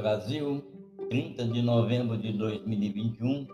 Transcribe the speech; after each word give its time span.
Brasil, 0.00 0.64
30 1.10 1.44
de 1.44 1.60
novembro 1.60 2.16
de 2.16 2.32
2021. 2.32 3.46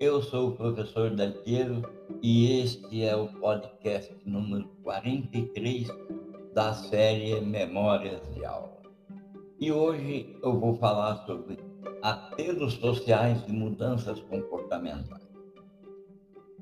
Eu 0.00 0.20
sou 0.20 0.48
o 0.48 0.56
professor 0.56 1.10
Dalteiro 1.10 1.80
e 2.20 2.60
este 2.60 3.04
é 3.04 3.14
o 3.14 3.28
podcast 3.28 4.12
número 4.24 4.68
43 4.82 5.86
da 6.52 6.74
série 6.74 7.40
Memórias 7.40 8.20
de 8.34 8.44
Aula. 8.44 8.82
E 9.60 9.70
hoje 9.70 10.36
eu 10.42 10.58
vou 10.58 10.74
falar 10.74 11.24
sobre 11.24 11.56
apelos 12.02 12.74
sociais 12.74 13.44
e 13.46 13.52
mudanças 13.52 14.18
comportamentais. 14.22 15.22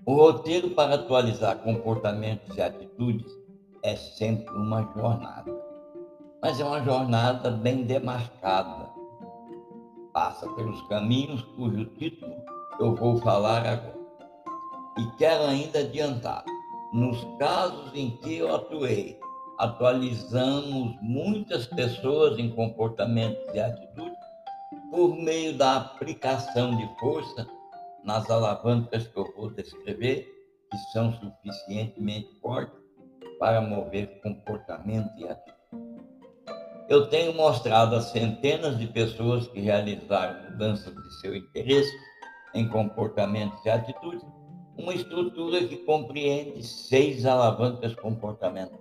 O 0.05 0.17
roteiro 0.17 0.69
para 0.73 0.97
atualizar 0.97 1.61
comportamentos 1.61 2.55
e 2.59 2.61
atitudes 2.61 3.33
é 3.83 3.97
sempre 3.97 4.55
uma 4.55 4.83
jornada, 4.95 5.51
mas 6.43 6.61
é 6.61 6.65
uma 6.65 6.85
jornada 6.85 7.51
bem 7.51 7.85
demarcada. 7.85 8.94
Passa 10.15 10.49
pelos 10.55 10.81
caminhos 10.83 11.43
cujo 11.57 11.87
título 11.97 12.37
eu 12.79 12.95
vou 12.95 13.17
falar 13.17 13.67
agora. 13.67 13.99
E 14.97 15.17
quero 15.17 15.43
ainda 15.43 15.81
adiantar: 15.81 16.45
nos 16.93 17.19
casos 17.37 17.91
em 17.97 18.17
que 18.19 18.37
eu 18.37 18.55
atuei, 18.55 19.19
atualizamos 19.59 20.97
muitas 21.03 21.67
pessoas 21.67 22.39
em 22.39 22.49
comportamentos 22.55 23.43
e 23.53 23.59
atitudes 23.59 24.17
por 24.93 25.17
meio 25.17 25.59
da 25.59 25.79
aplicação 25.79 26.77
de 26.77 26.89
força 27.01 27.45
nas 28.05 28.31
alavancas 28.31 29.09
que 29.09 29.17
eu 29.17 29.35
vou 29.35 29.51
descrever, 29.51 30.33
que 30.71 30.79
são 30.93 31.13
suficientemente 31.15 32.29
fortes 32.41 32.79
para 33.41 33.61
mover 33.61 34.21
comportamento 34.23 35.11
e 35.19 35.29
atitude. 35.29 35.54
Eu 36.89 37.09
tenho 37.09 37.33
mostrado 37.35 37.97
a 37.97 38.01
centenas 38.01 38.79
de 38.79 38.87
pessoas 38.87 39.47
que 39.49 39.61
realizaram 39.61 40.51
mudanças 40.51 40.95
de 40.95 41.21
seu 41.21 41.35
interesse 41.35 41.93
em 42.55 42.69
comportamentos 42.69 43.65
e 43.65 43.71
atitudes 43.71 44.23
uma 44.77 44.95
estrutura 44.95 45.65
que 45.67 45.77
compreende 45.79 46.63
seis 46.63 47.25
alavancas 47.25 47.95
comportamentais. 47.95 48.81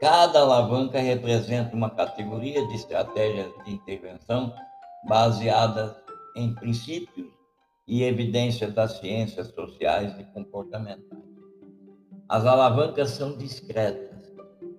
Cada 0.00 0.40
alavanca 0.40 1.00
representa 1.00 1.74
uma 1.74 1.90
categoria 1.90 2.66
de 2.68 2.74
estratégias 2.74 3.50
de 3.64 3.72
intervenção 3.72 4.54
baseadas 5.08 5.96
em 6.36 6.54
princípios 6.54 7.28
e 7.86 8.02
evidências 8.02 8.72
das 8.72 8.98
ciências 8.98 9.48
sociais 9.48 10.14
e 10.18 10.24
comportamentais. 10.24 11.24
As 12.28 12.44
alavancas 12.44 13.10
são 13.10 13.36
discretas 13.36 14.13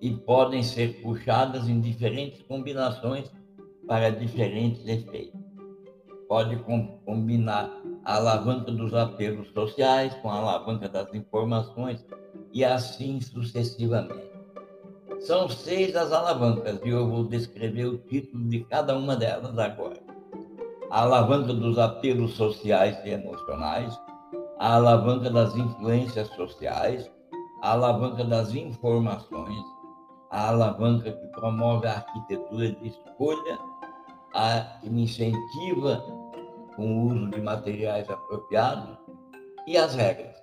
e 0.00 0.10
podem 0.10 0.62
ser 0.62 1.00
puxadas 1.02 1.68
em 1.68 1.80
diferentes 1.80 2.42
combinações 2.42 3.30
para 3.86 4.10
diferentes 4.10 4.86
efeitos. 4.86 5.40
Pode 6.28 6.56
combinar 7.04 7.70
a 8.04 8.16
alavanca 8.16 8.70
dos 8.70 8.92
apelos 8.94 9.48
sociais 9.52 10.14
com 10.16 10.30
a 10.30 10.36
alavanca 10.36 10.88
das 10.88 11.12
informações 11.14 12.04
e 12.52 12.64
assim 12.64 13.20
sucessivamente. 13.20 14.26
São 15.20 15.48
seis 15.48 15.94
as 15.96 16.12
alavancas 16.12 16.80
e 16.84 16.88
eu 16.88 17.08
vou 17.08 17.24
descrever 17.24 17.86
o 17.86 17.98
título 17.98 18.44
de 18.48 18.60
cada 18.64 18.96
uma 18.96 19.16
delas 19.16 19.58
agora 19.58 20.06
a 20.90 21.02
alavanca 21.02 21.52
dos 21.52 21.78
apelos 21.78 22.34
sociais 22.34 22.96
e 23.04 23.10
emocionais, 23.10 23.98
a 24.58 24.74
alavanca 24.76 25.30
das 25.30 25.54
influências 25.56 26.28
sociais, 26.28 27.10
a 27.62 27.72
alavanca 27.72 28.24
das 28.24 28.54
informações, 28.54 29.62
a 30.30 30.48
alavanca 30.48 31.12
que 31.12 31.26
promove 31.28 31.86
a 31.86 31.96
arquitetura 31.96 32.72
de 32.72 32.88
escolha, 32.88 33.58
a 34.34 34.60
que 34.80 34.88
incentiva 34.88 36.04
com 36.74 36.86
o 36.86 37.06
uso 37.12 37.30
de 37.30 37.40
materiais 37.40 38.08
apropriados 38.10 38.96
e 39.66 39.76
as 39.76 39.94
regras. 39.94 40.36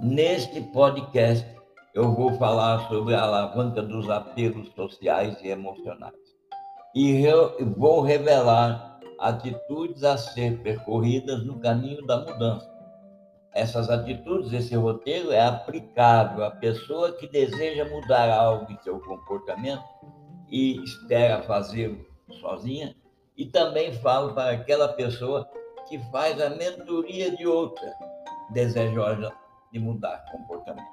Neste 0.00 0.60
podcast, 0.72 1.46
eu 1.94 2.12
vou 2.14 2.32
falar 2.34 2.88
sobre 2.88 3.14
a 3.14 3.22
alavanca 3.22 3.82
dos 3.82 4.08
apelos 4.08 4.68
sociais 4.74 5.36
e 5.42 5.48
emocionais 5.48 6.14
e 6.94 7.24
vou 7.76 8.00
revelar 8.00 8.98
atitudes 9.18 10.02
a 10.02 10.16
ser 10.16 10.58
percorridas 10.62 11.44
no 11.44 11.58
caminho 11.60 12.04
da 12.06 12.18
mudança. 12.20 12.69
Essas 13.52 13.90
atitudes, 13.90 14.52
esse 14.52 14.76
roteiro 14.76 15.32
é 15.32 15.40
aplicável 15.40 16.44
à 16.44 16.50
pessoa 16.50 17.12
que 17.12 17.26
deseja 17.26 17.84
mudar 17.84 18.30
algo 18.30 18.70
em 18.70 18.78
seu 18.78 19.00
comportamento 19.00 19.82
e 20.48 20.82
espera 20.84 21.42
fazê-lo 21.42 22.06
sozinha, 22.40 22.94
e 23.36 23.46
também 23.46 23.92
falo 23.94 24.34
para 24.34 24.52
aquela 24.52 24.88
pessoa 24.88 25.48
que 25.88 25.98
faz 26.10 26.40
a 26.40 26.50
mentoria 26.50 27.34
de 27.36 27.46
outra 27.46 27.92
desejosa 28.52 29.32
de 29.72 29.78
mudar 29.78 30.24
comportamento. 30.30 30.86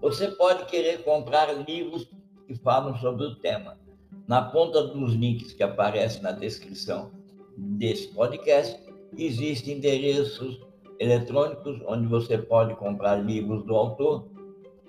Você 0.00 0.28
pode 0.28 0.64
querer 0.66 1.02
comprar 1.02 1.52
livros 1.52 2.10
que 2.46 2.54
falam 2.56 2.96
sobre 2.98 3.24
o 3.24 3.36
tema, 3.36 3.78
na 4.26 4.42
ponta 4.42 4.82
dos 4.82 5.14
links 5.14 5.52
que 5.52 5.62
aparecem 5.62 6.22
na 6.22 6.32
descrição 6.32 7.10
desse 7.56 8.08
podcast, 8.08 8.80
existem 9.16 9.76
endereços 9.76 10.60
eletrônicos 11.00 11.80
onde 11.86 12.06
você 12.06 12.36
pode 12.36 12.76
comprar 12.76 13.16
livros 13.16 13.64
do 13.64 13.74
autor 13.74 14.28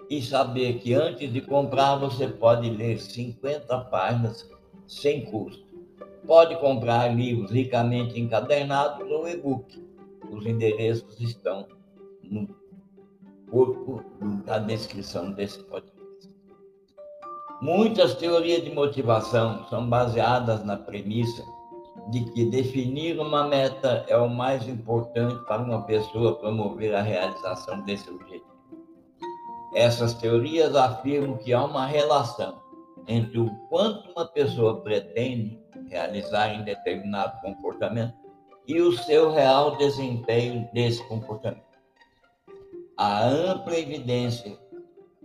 e 0.09 0.21
saber 0.21 0.79
que 0.79 0.93
antes 0.93 1.31
de 1.31 1.39
comprar 1.39 1.95
você 1.95 2.27
pode 2.27 2.69
ler 2.69 2.99
50 2.99 3.79
páginas 3.85 4.51
sem 4.85 5.23
custo. 5.23 5.65
Pode 6.27 6.59
comprar 6.59 7.15
livros 7.15 7.49
ricamente 7.49 8.19
encadernados 8.19 9.09
ou 9.09 9.27
e-book. 9.27 9.81
Os 10.29 10.45
endereços 10.45 11.19
estão 11.19 11.65
no 12.21 12.47
corpo 13.49 14.03
da 14.45 14.59
descrição 14.59 15.31
desse 15.31 15.63
podcast. 15.63 16.29
Muitas 17.61 18.15
teorias 18.15 18.63
de 18.63 18.71
motivação 18.71 19.65
são 19.69 19.87
baseadas 19.87 20.63
na 20.65 20.75
premissa 20.75 21.43
de 22.11 22.25
que 22.25 22.45
definir 22.45 23.17
uma 23.19 23.47
meta 23.47 24.05
é 24.09 24.17
o 24.17 24.29
mais 24.29 24.67
importante 24.67 25.43
para 25.45 25.63
uma 25.63 25.83
pessoa 25.83 26.35
promover 26.35 26.93
a 26.93 27.01
realização 27.01 27.81
desse 27.85 28.09
objetivo. 28.09 28.51
Essas 29.73 30.13
teorias 30.15 30.75
afirmam 30.75 31.37
que 31.37 31.53
há 31.53 31.63
uma 31.63 31.85
relação 31.85 32.61
entre 33.07 33.39
o 33.39 33.49
quanto 33.69 34.11
uma 34.11 34.27
pessoa 34.27 34.81
pretende 34.81 35.57
realizar 35.89 36.53
em 36.53 36.63
determinado 36.63 37.39
comportamento 37.39 38.13
e 38.67 38.81
o 38.81 38.91
seu 38.91 39.31
real 39.31 39.77
desempenho 39.77 40.69
desse 40.73 41.01
comportamento. 41.07 41.63
Há 42.97 43.25
ampla 43.25 43.79
evidência 43.79 44.59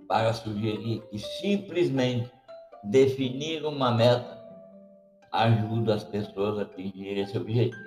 para 0.07 0.33
sugerir 0.33 1.03
que 1.11 1.19
simplesmente 1.19 2.31
definir 2.85 3.65
uma 3.67 3.91
meta 3.91 4.36
ajuda 5.43 5.95
as 5.95 6.05
pessoas 6.05 6.59
a 6.59 6.63
atingir 6.63 7.19
esse 7.19 7.37
objetivo. 7.37 7.83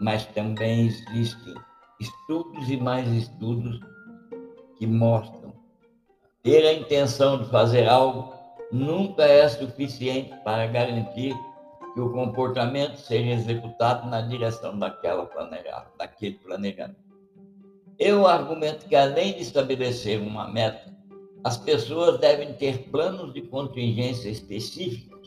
Mas 0.00 0.26
também 0.26 0.86
existem 0.86 1.54
estudos 2.00 2.70
e 2.70 2.76
mais 2.76 3.08
estudos 3.12 3.80
que 4.78 4.86
mostram 4.86 5.52
ter 6.42 6.66
a 6.66 6.72
intenção 6.72 7.42
de 7.42 7.50
fazer 7.50 7.88
algo 7.88 8.32
nunca 8.72 9.24
é 9.24 9.48
suficiente 9.48 10.32
para 10.42 10.66
garantir 10.66 11.34
que 11.92 12.00
o 12.00 12.12
comportamento 12.12 12.96
seja 12.96 13.32
executado 13.32 14.08
na 14.08 14.22
direção 14.22 14.78
daquela 14.78 15.26
planejada, 15.26 15.90
daquele 15.98 16.36
planejamento. 16.36 17.00
Eu 17.98 18.26
argumento 18.26 18.86
que 18.86 18.96
além 18.96 19.34
de 19.34 19.42
estabelecer 19.42 20.20
uma 20.20 20.48
meta 20.48 20.90
as 21.42 21.56
pessoas 21.56 22.18
devem 22.20 22.52
ter 22.54 22.90
planos 22.90 23.32
de 23.32 23.42
contingência 23.42 24.28
específicos 24.28 25.19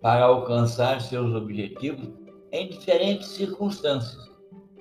para 0.00 0.24
alcançar 0.24 1.00
seus 1.00 1.34
objetivos 1.34 2.08
em 2.52 2.68
diferentes 2.68 3.28
circunstâncias. 3.28 4.30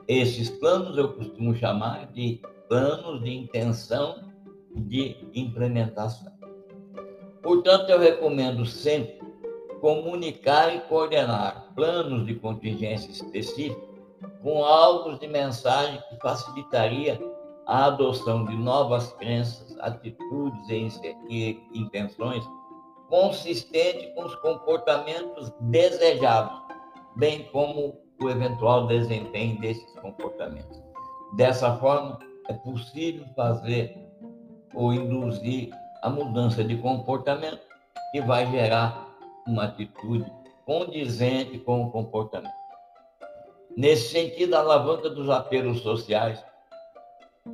Esses 0.08 0.50
planos 0.50 0.98
eu 0.98 1.14
costumo 1.14 1.56
chamar 1.56 2.12
de 2.14 2.42
planos 2.70 3.24
de 3.24 3.32
intenção 3.32 4.24
de 4.76 5.16
implementação. 5.34 6.32
Portanto, 7.42 7.90
eu 7.90 8.00
recomendo 8.00 8.66
sempre 8.66 9.20
comunicar 9.82 10.76
e 10.76 10.82
coordenar 10.82 11.72
planos 11.76 12.26
de 12.26 12.36
contingência 12.36 13.12
específicos 13.12 13.96
com 14.42 14.64
alvos 14.64 15.20
de 15.20 15.28
mensagem 15.28 16.02
que 16.10 16.18
facilitaria 16.22 17.20
a 17.68 17.86
adoção 17.86 18.46
de 18.46 18.56
novas 18.56 19.12
crenças, 19.14 19.76
atitudes 19.80 20.70
e 21.30 21.60
intenções 21.74 22.44
consistentes 23.16 24.14
com 24.14 24.26
os 24.26 24.36
comportamentos 24.36 25.50
desejados, 25.62 26.52
bem 27.16 27.46
como 27.46 27.98
o 28.22 28.30
eventual 28.30 28.88
desempenho 28.88 29.58
desses 29.62 29.90
comportamentos. 30.02 30.84
Dessa 31.38 31.78
forma, 31.78 32.20
é 32.50 32.54
possível 32.54 33.26
fazer 33.34 33.98
ou 34.74 34.94
induzir 34.94 35.70
a 36.02 36.10
mudança 36.10 36.62
de 36.62 36.76
comportamento 36.76 37.62
que 38.12 38.20
vai 38.20 38.52
gerar 38.52 39.08
uma 39.48 39.64
atitude 39.64 40.30
condizente 40.66 41.58
com 41.60 41.86
o 41.86 41.92
comportamento. 41.92 42.52
Nesse 43.78 44.10
sentido, 44.10 44.56
a 44.56 44.60
alavanca 44.60 45.10
dos 45.10 45.30
apelos 45.30 45.80
sociais 45.80 46.44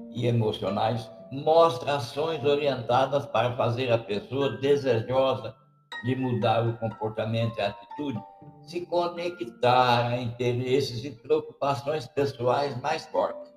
e 0.09 0.25
emocionais 0.25 1.07
mostra 1.31 1.95
ações 1.95 2.43
orientadas 2.43 3.25
para 3.25 3.55
fazer 3.55 3.91
a 3.91 3.97
pessoa 3.97 4.57
desejosa 4.57 5.55
de 6.03 6.15
mudar 6.15 6.67
o 6.67 6.77
comportamento 6.77 7.57
e 7.57 7.61
atitude 7.61 8.21
se 8.63 8.85
conectar 8.85 10.07
a 10.07 10.21
interesses 10.21 11.03
e 11.03 11.11
preocupações 11.11 12.07
pessoais 12.07 12.79
mais 12.81 13.05
fortes. 13.07 13.51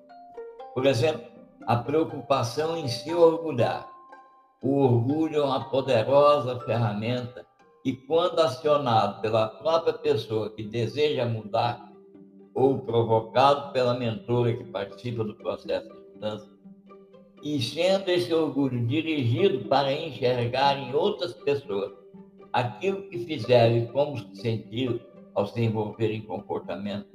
Por 0.74 0.86
exemplo, 0.86 1.24
a 1.66 1.76
preocupação 1.76 2.76
em 2.76 2.88
se 2.88 3.12
orgulhar. 3.12 3.88
O 4.62 4.82
orgulho 4.82 5.42
é 5.42 5.44
uma 5.44 5.68
poderosa 5.68 6.58
ferramenta 6.60 7.46
e, 7.84 7.92
quando 7.92 8.40
acionado 8.40 9.20
pela 9.20 9.46
própria 9.46 9.92
pessoa 9.92 10.50
que 10.50 10.62
deseja 10.62 11.26
mudar 11.26 11.92
ou 12.54 12.78
provocado 12.78 13.72
pela 13.72 13.94
mentora 13.94 14.56
que 14.56 14.64
participa 14.64 15.22
do 15.22 15.34
processo 15.34 15.88
de 15.88 16.14
mudança, 16.14 16.53
e 17.44 17.60
sendo 17.60 18.08
esse 18.08 18.32
orgulho 18.32 18.86
dirigido 18.86 19.68
para 19.68 19.92
enxergar 19.92 20.78
em 20.78 20.94
outras 20.94 21.34
pessoas 21.34 21.92
aquilo 22.50 23.02
que 23.10 23.18
fizeram 23.18 23.76
e 23.76 23.86
como 23.88 24.16
se 24.16 24.34
sentiram 24.36 24.98
ao 25.34 25.46
se 25.46 25.60
envolver 25.60 26.10
em 26.10 26.22
comportamentos 26.22 27.12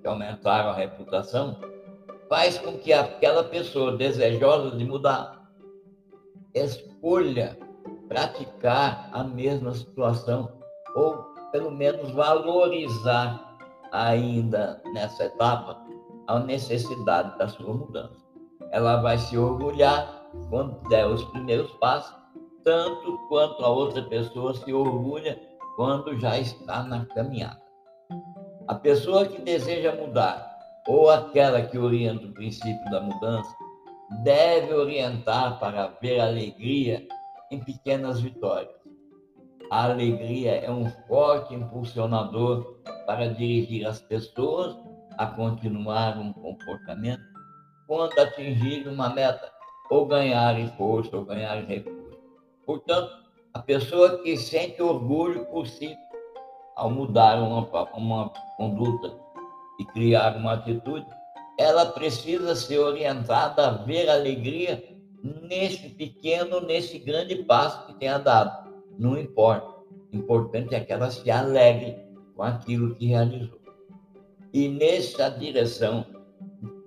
que 0.00 0.06
aumentaram 0.06 0.70
a 0.70 0.74
reputação, 0.74 1.58
faz 2.28 2.58
com 2.58 2.78
que 2.78 2.92
aquela 2.92 3.42
pessoa 3.42 3.96
desejosa 3.96 4.76
de 4.76 4.84
mudar 4.84 5.50
escolha 6.54 7.58
praticar 8.08 9.10
a 9.12 9.24
mesma 9.24 9.74
situação 9.74 10.52
ou 10.94 11.16
pelo 11.50 11.70
menos 11.70 12.12
valorizar 12.12 13.56
ainda 13.92 14.80
nessa 14.92 15.24
etapa 15.24 15.82
a 16.26 16.38
necessidade 16.38 17.36
da 17.38 17.48
sua 17.48 17.72
mudança. 17.72 18.25
Ela 18.76 19.00
vai 19.00 19.16
se 19.16 19.38
orgulhar 19.38 20.28
quando 20.50 20.86
der 20.90 21.06
os 21.06 21.24
primeiros 21.24 21.70
passos 21.80 22.14
tanto 22.62 23.16
quanto 23.26 23.64
a 23.64 23.70
outra 23.70 24.02
pessoa 24.02 24.52
se 24.52 24.70
orgulha 24.70 25.40
quando 25.76 26.20
já 26.20 26.38
está 26.38 26.82
na 26.82 27.06
caminhada. 27.06 27.58
A 28.68 28.74
pessoa 28.74 29.24
que 29.24 29.40
deseja 29.40 29.94
mudar 29.94 30.46
ou 30.86 31.08
aquela 31.08 31.62
que 31.62 31.78
orienta 31.78 32.26
o 32.26 32.34
princípio 32.34 32.90
da 32.90 33.00
mudança 33.00 33.50
deve 34.22 34.74
orientar 34.74 35.58
para 35.58 35.86
ver 36.02 36.20
alegria 36.20 37.02
em 37.50 37.58
pequenas 37.58 38.20
vitórias. 38.20 38.76
A 39.70 39.84
alegria 39.84 40.54
é 40.56 40.70
um 40.70 40.84
forte 41.08 41.54
impulsionador 41.54 42.76
para 43.06 43.32
dirigir 43.32 43.86
as 43.86 44.02
pessoas 44.02 44.76
a 45.16 45.24
continuar 45.28 46.18
um 46.18 46.30
comportamento 46.34 47.35
quando 47.86 48.18
atingirem 48.18 48.88
uma 48.88 49.08
meta 49.10 49.52
ou 49.90 50.06
ganharem 50.06 50.68
força 50.76 51.16
ou 51.16 51.24
ganharem 51.24 51.66
recursos. 51.66 52.18
Portanto, 52.64 53.10
a 53.54 53.60
pessoa 53.60 54.22
que 54.22 54.36
sente 54.36 54.82
orgulho 54.82 55.46
por 55.46 55.66
si 55.66 55.96
ao 56.74 56.90
mudar 56.90 57.36
uma, 57.40 57.60
uma 57.94 58.28
conduta 58.56 59.14
e 59.78 59.84
criar 59.86 60.36
uma 60.36 60.54
atitude, 60.54 61.06
ela 61.58 61.86
precisa 61.86 62.54
ser 62.54 62.78
orientada 62.78 63.66
a 63.66 63.70
ver 63.70 64.10
alegria 64.10 64.84
nesse 65.22 65.88
pequeno, 65.88 66.60
nesse 66.60 66.98
grande 66.98 67.36
passo 67.44 67.86
que 67.86 67.94
tenha 67.94 68.18
dado. 68.18 68.70
Não 68.98 69.18
importa. 69.18 69.76
O 70.12 70.16
importante 70.16 70.74
é 70.74 70.80
que 70.80 70.92
ela 70.92 71.10
se 71.10 71.30
alegre 71.30 71.96
com 72.34 72.42
aquilo 72.42 72.94
que 72.94 73.06
realizou. 73.06 73.58
E 74.52 74.68
nessa 74.68 75.28
direção, 75.30 76.04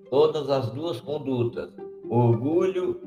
todas 0.09 0.49
as 0.49 0.69
duas 0.71 0.99
condutas, 0.99 1.69
orgulho 2.09 2.99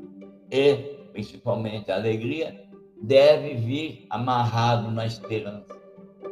e 0.51 0.75
principalmente 1.11 1.91
alegria, 1.91 2.59
deve 3.01 3.55
vir 3.55 4.07
amarrado 4.09 4.89
na 4.89 5.05
esperança. 5.05 5.73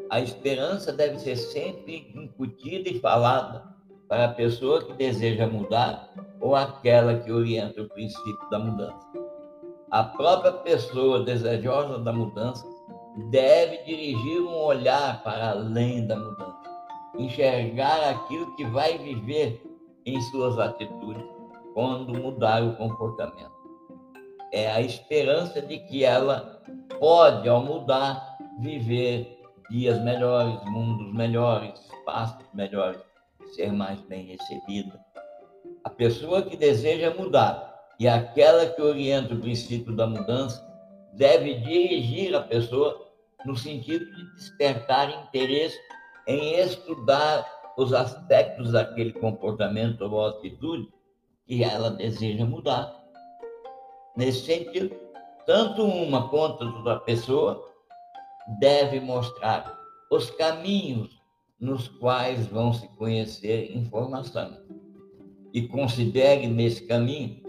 A 0.10 0.20
esperança 0.20 0.92
deve 0.92 1.20
ser 1.20 1.36
sempre 1.36 2.12
incutida 2.16 2.90
e 2.90 3.00
falada 3.00 3.64
para 4.08 4.26
a 4.26 4.34
pessoa 4.34 4.84
que 4.84 4.94
deseja 4.94 5.48
mudar 5.48 6.14
ou 6.40 6.56
aquela 6.56 7.20
que 7.20 7.32
orienta 7.32 7.82
o 7.82 7.90
princípio 7.90 8.50
da 8.50 8.60
mudança. 8.60 9.08
A 9.90 10.04
própria 10.04 10.54
pessoa 10.54 11.24
desejosa 11.24 12.00
da 12.00 12.12
mudança 12.12 12.66
deve 13.30 13.84
dirigir 13.84 14.42
um 14.42 14.56
olhar 14.56 15.22
para 15.24 15.52
além 15.52 16.08
da 16.08 16.16
mudança, 16.16 16.62
enxergar 17.18 18.10
aquilo 18.10 18.56
que 18.56 18.66
vai 18.66 18.98
viver 18.98 19.71
em 20.06 20.22
suas 20.22 20.58
atitudes 20.58 21.24
quando 21.74 22.14
mudar 22.14 22.64
o 22.64 22.76
comportamento. 22.76 23.52
É 24.52 24.70
a 24.72 24.82
esperança 24.82 25.62
de 25.62 25.80
que 25.80 26.04
ela 26.04 26.62
pode, 27.00 27.48
ao 27.48 27.64
mudar, 27.64 28.38
viver 28.60 29.40
dias 29.70 30.02
melhores, 30.04 30.60
mundos 30.66 31.14
melhores, 31.14 31.80
espaços 31.80 32.46
melhores, 32.54 33.00
ser 33.56 33.72
mais 33.72 34.02
bem 34.02 34.26
recebida. 34.26 35.00
A 35.84 35.90
pessoa 35.90 36.42
que 36.42 36.58
deseja 36.58 37.14
mudar 37.14 37.72
e 38.00 38.08
aquela 38.08 38.66
que 38.66 38.82
orienta 38.82 39.34
o 39.34 39.40
princípio 39.40 39.96
da 39.96 40.06
mudança 40.06 40.62
deve 41.14 41.56
dirigir 41.56 42.36
a 42.36 42.42
pessoa 42.42 43.10
no 43.46 43.56
sentido 43.56 44.06
de 44.06 44.36
despertar 44.36 45.10
interesse 45.26 45.78
em 46.28 46.60
estudar 46.60 47.46
os 47.78 47.94
aspectos 47.94 48.72
daquele 48.72 49.14
comportamento 49.14 50.02
ou 50.02 50.26
atitude 50.26 50.90
que 51.46 51.64
ela 51.64 51.90
deseja 51.92 52.46
mudar. 52.46 52.94
Nesse 54.16 54.46
sentido, 54.46 54.96
tanto 55.46 55.84
uma 55.84 56.30
quanto 56.30 56.64
outra 56.66 57.00
pessoa 57.00 57.64
deve 58.60 59.00
mostrar 59.00 59.80
os 60.10 60.30
caminhos 60.32 61.22
nos 61.60 61.88
quais 61.88 62.48
vão 62.48 62.74
se 62.74 62.88
conhecer 62.98 63.76
informação. 63.76 64.58
E 65.54 65.68
considere 65.68 66.48
nesse 66.48 66.86
caminho 66.88 67.42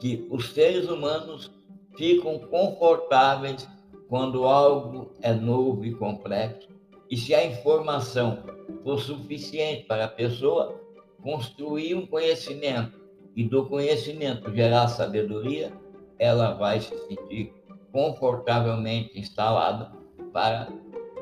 que 0.00 0.26
os 0.30 0.52
seres 0.52 0.88
humanos 0.88 1.50
ficam 1.96 2.38
confortáveis 2.38 3.68
quando 4.08 4.44
algo 4.44 5.12
é 5.20 5.32
novo 5.32 5.84
e 5.84 5.94
complexo, 5.94 6.68
e 7.10 7.16
se 7.16 7.34
a 7.34 7.44
informação 7.44 8.42
for 8.82 8.98
suficiente 8.98 9.84
para 9.84 10.04
a 10.04 10.08
pessoa 10.08 10.80
construir 11.22 11.94
um 11.94 12.06
conhecimento 12.06 12.98
e 13.36 13.44
do 13.44 13.66
conhecimento 13.66 14.52
gerar 14.54 14.88
sabedoria, 14.88 15.72
ela 16.18 16.54
vai 16.54 16.80
se 16.80 16.96
sentir 17.06 17.54
confortavelmente 17.92 19.18
instalada 19.18 19.92
para 20.32 20.68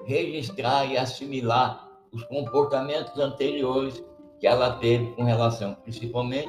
registrar 0.04 0.86
e 0.86 0.96
assimilar 0.96 1.88
os 2.12 2.24
comportamentos 2.24 3.18
anteriores 3.18 4.02
que 4.40 4.46
ela 4.46 4.76
teve 4.76 5.12
com 5.12 5.24
relação, 5.24 5.74
principalmente, 5.74 6.48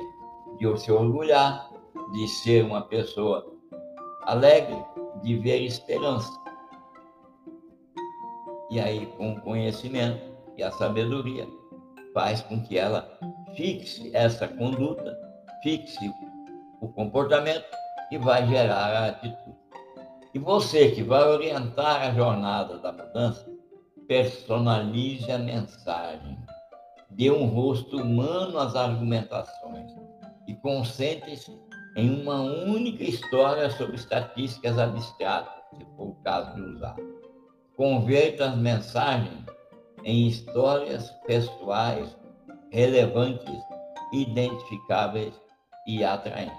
de 0.57 0.79
se 0.79 0.91
orgulhar, 0.91 1.69
de 2.11 2.27
ser 2.27 2.63
uma 2.63 2.81
pessoa 2.81 3.45
alegre, 4.23 4.77
de 5.23 5.37
ver 5.37 5.61
esperança. 5.61 6.31
E 8.69 8.79
aí, 8.79 9.07
com 9.17 9.33
o 9.33 9.41
conhecimento 9.41 10.28
e 10.59 10.63
a 10.63 10.71
sabedoria, 10.71 11.47
faz 12.13 12.41
com 12.41 12.61
que 12.61 12.77
ela 12.77 13.17
fixe 13.55 14.11
essa 14.13 14.45
conduta, 14.45 15.17
fixe 15.63 16.13
o 16.81 16.89
comportamento 16.89 17.65
que 18.09 18.17
vai 18.17 18.45
gerar 18.45 18.75
a 18.75 19.07
atitude. 19.07 19.57
E 20.33 20.39
você 20.39 20.91
que 20.91 21.01
vai 21.01 21.23
orientar 21.23 22.01
a 22.01 22.11
jornada 22.11 22.77
da 22.77 22.91
mudança, 22.91 23.49
personalize 24.07 25.31
a 25.31 25.37
mensagem, 25.37 26.37
dê 27.11 27.31
um 27.31 27.45
rosto 27.45 27.97
humano 27.97 28.59
às 28.59 28.75
argumentações 28.75 29.91
e 30.45 30.53
concentre-se 30.55 31.57
em 31.95 32.21
uma 32.21 32.41
única 32.41 33.03
história 33.03 33.69
sobre 33.71 33.95
estatísticas 33.95 34.77
abstratas, 34.77 35.53
se 35.77 35.85
for 35.95 36.09
o 36.09 36.15
caso 36.23 36.53
de 36.55 36.61
usar. 36.61 36.95
Converta 37.77 38.49
as 38.49 38.57
mensagens 38.57 39.45
em 40.03 40.27
histórias 40.27 41.09
pessoais 41.25 42.15
relevantes, 42.71 43.61
identificáveis 44.13 45.33
e 45.87 46.03
atraentes. 46.03 46.57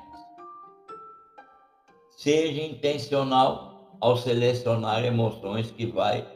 Seja 2.17 2.63
intencional 2.63 3.97
ao 4.01 4.17
selecionar 4.17 5.05
emoções 5.05 5.71
que 5.71 5.87
vai 5.87 6.27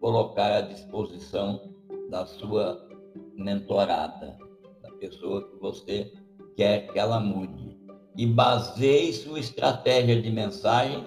colocar 0.00 0.52
à 0.52 0.60
disposição 0.60 1.72
da 2.10 2.26
sua 2.26 2.88
mentorada, 3.34 4.36
da 4.82 4.90
pessoa 4.92 5.48
que 5.48 5.56
você 5.56 6.12
quer 6.56 6.86
que 6.92 6.98
ela 6.98 7.20
mude. 7.20 7.76
E 8.16 8.26
baseie 8.26 9.12
sua 9.12 9.40
estratégia 9.40 10.20
de 10.20 10.30
mensagem 10.30 11.04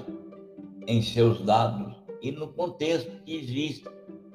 em 0.88 1.02
seus 1.02 1.42
dados 1.42 1.96
e 2.22 2.32
no 2.32 2.48
contexto 2.48 3.12
que 3.24 3.36
existe 3.36 3.86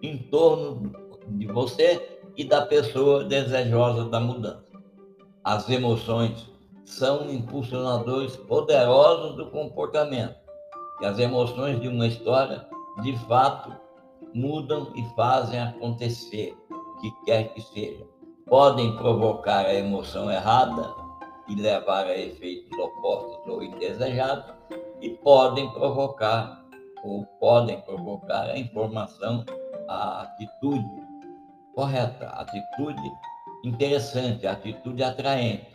em 0.02 0.18
torno 0.30 0.92
de 1.30 1.46
você 1.46 2.18
e 2.36 2.44
da 2.44 2.66
pessoa 2.66 3.24
desejosa 3.24 4.08
da 4.08 4.20
mudança. 4.20 4.70
As 5.44 5.68
emoções 5.68 6.50
são 6.84 7.30
impulsionadores 7.30 8.36
poderosos 8.36 9.36
do 9.36 9.50
comportamento. 9.50 10.36
E 11.00 11.06
as 11.06 11.18
emoções 11.18 11.80
de 11.80 11.88
uma 11.88 12.06
história, 12.06 12.66
de 13.02 13.16
fato, 13.26 13.72
mudam 14.34 14.92
e 14.94 15.02
fazem 15.14 15.60
acontecer 15.60 16.54
o 16.70 17.00
que 17.00 17.10
quer 17.24 17.54
que 17.54 17.60
seja. 17.60 18.04
Podem 18.46 18.96
provocar 18.96 19.64
a 19.64 19.74
emoção 19.74 20.30
errada 20.30 20.92
e 21.48 21.54
levar 21.54 22.06
a 22.06 22.18
efeitos 22.18 22.78
opostos 22.78 23.46
ou 23.46 23.62
indesejados, 23.62 24.54
e 25.00 25.10
podem 25.10 25.70
provocar 25.70 26.64
ou 27.02 27.24
podem 27.40 27.80
provocar 27.80 28.42
a 28.50 28.58
informação, 28.58 29.44
a 29.88 30.22
atitude 30.22 31.09
correta, 31.74 32.26
atitude 32.28 33.10
interessante, 33.64 34.46
atitude 34.46 35.02
atraente 35.02 35.66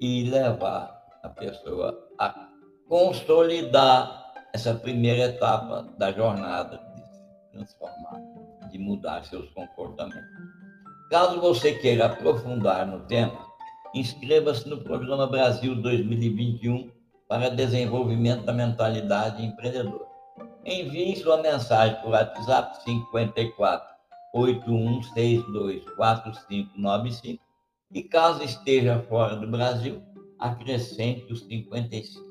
e 0.00 0.28
levar 0.28 1.02
a 1.22 1.28
pessoa 1.28 1.98
a 2.18 2.48
consolidar 2.88 4.32
essa 4.52 4.74
primeira 4.74 5.24
etapa 5.24 5.88
da 5.98 6.12
jornada 6.12 6.80
de 6.94 7.02
se 7.02 7.22
transformar, 7.52 8.20
de 8.70 8.78
mudar 8.78 9.24
seus 9.24 9.48
comportamentos. 9.50 10.22
Caso 11.10 11.40
você 11.40 11.72
queira 11.72 12.06
aprofundar 12.06 12.86
no 12.86 13.00
tema, 13.06 13.46
inscreva-se 13.94 14.68
no 14.68 14.78
Programa 14.78 15.26
Brasil 15.26 15.74
2021 15.80 16.90
para 17.28 17.50
desenvolvimento 17.50 18.44
da 18.44 18.52
mentalidade 18.52 19.44
empreendedora. 19.44 20.04
Envie 20.64 21.16
sua 21.16 21.38
mensagem 21.38 22.00
por 22.02 22.10
WhatsApp 22.10 22.82
54 22.84 23.93
8162 24.34 25.84
4595 25.96 27.40
e 27.92 28.02
caso 28.02 28.42
esteja 28.42 28.98
fora 29.08 29.36
do 29.36 29.46
Brasil, 29.46 30.02
acrescente 30.38 31.32
os 31.32 31.44
55. 31.44 32.24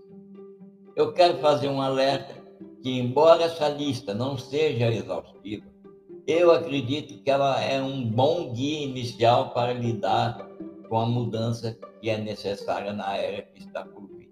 Eu 0.96 1.14
quero 1.14 1.38
fazer 1.38 1.70
um 1.70 1.82
alerta 1.82 2.44
que, 2.82 3.00
embora 3.00 3.46
essa 3.46 3.70
lista 3.70 4.14
não 4.14 4.38
seja 4.38 4.92
exaustiva, 4.92 5.66
eu 6.28 6.52
acredito 6.52 7.24
que 7.24 7.32
ela 7.32 7.60
é 7.62 7.82
um 7.82 8.06
bom 8.06 8.54
guia 8.54 8.86
inicial 8.86 9.52
para 9.52 9.74
lidar 9.74 10.46
com 10.90 11.00
a 11.00 11.06
mudança 11.06 11.78
que 12.02 12.10
é 12.10 12.18
necessária 12.18 12.92
na 12.92 13.16
era 13.16 13.42
que 13.42 13.60
está 13.60 13.86
por 13.86 14.08
vir. 14.10 14.30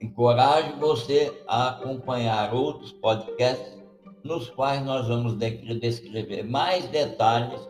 Encorajo 0.00 0.76
você 0.78 1.42
a 1.46 1.68
acompanhar 1.68 2.54
outros 2.54 2.92
podcasts 2.92 3.77
nos 4.24 4.50
quais 4.50 4.84
nós 4.84 5.06
vamos 5.06 5.34
descrever 5.36 6.42
mais 6.44 6.86
detalhes 6.88 7.68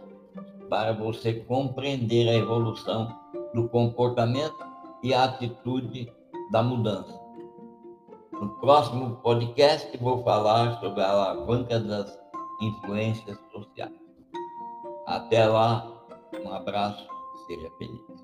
para 0.69 0.93
você 0.93 1.35
compreender 1.35 2.29
a 2.29 2.35
evolução 2.35 3.15
do 3.55 3.69
comportamento 3.69 4.57
e 5.03 5.15
a 5.15 5.25
atitude 5.25 6.13
da 6.51 6.63
mudança. 6.63 7.19
No 8.33 8.49
próximo 8.61 9.17
podcast 9.17 9.97
vou 9.99 10.23
falar 10.23 10.79
sobre 10.81 11.01
a 11.03 11.11
alavanca 11.11 11.81
das 11.81 12.19
influências 12.61 13.39
sociais. 13.53 13.93
Até 15.07 15.47
lá, 15.47 15.91
um 16.45 16.53
abraço, 16.53 17.07
seja 17.47 17.71
feliz. 17.79 18.19